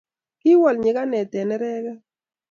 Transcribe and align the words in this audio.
kiwol 0.39 0.75
nyikanet 0.79 1.31
eng 1.39 1.47
nerekek 1.49 1.97